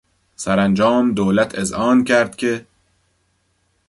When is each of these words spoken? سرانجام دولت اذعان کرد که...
سرانجام 0.35 1.13
دولت 1.13 1.59
اذعان 1.59 2.03
کرد 2.03 2.35
که... 2.35 2.65